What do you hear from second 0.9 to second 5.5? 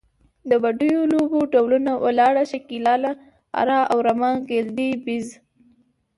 لوبو ډولونه، ولاړه، شکیلاله، اره او رمه، ګیلدي، بیز…